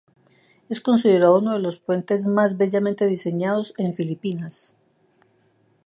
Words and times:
Es 0.67 0.81
considerado 0.81 1.37
uno 1.37 1.53
de 1.53 1.59
los 1.59 1.77
puentes 1.77 2.25
más 2.25 2.57
bellamente 2.57 3.05
diseñados 3.05 3.75
en 3.77 3.93
Filipinas. 3.93 4.75